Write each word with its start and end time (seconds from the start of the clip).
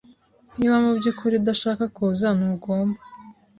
Niba 0.57 0.75
mubyukuri 0.83 1.33
udashaka 1.37 1.83
kuza, 1.95 2.27
ntugomba. 2.37 2.99